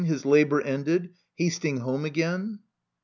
His 0.03 0.25
labour 0.25 0.59
ended, 0.61 1.11
hasting 1.35 1.77
home 1.81 2.05
again 2.05 2.61